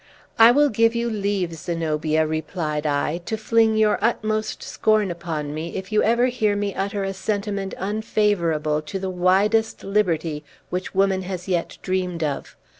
[0.39, 5.75] "I will give you leave, Zenobia," replied I, "to fling your utmost scorn upon me,
[5.75, 11.21] if you ever hear me utter a sentiment unfavorable to the widest liberty which woman
[11.21, 12.57] has yet dreamed of.